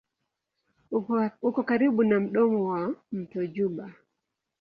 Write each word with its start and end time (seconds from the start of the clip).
Uko 1.47 1.59
karibu 1.69 2.03
na 2.03 2.17
mdomo 2.19 2.59
wa 2.69 2.81
mto 3.11 3.41
Juba. 3.53 3.93